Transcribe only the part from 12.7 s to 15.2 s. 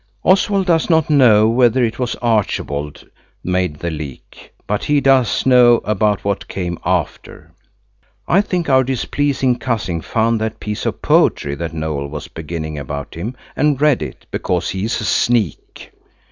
about him, and read it, because he is a